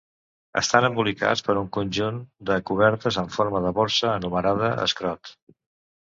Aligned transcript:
Estan 0.59 0.85
embolicats 0.87 1.41
per 1.49 1.55
un 1.59 1.67
conjunt 1.75 2.17
de 2.49 2.57
cobertes 2.69 3.19
amb 3.23 3.35
forma 3.35 3.61
de 3.65 3.73
borsa, 3.81 4.09
anomenada 4.13 4.71
escrot. 4.87 5.31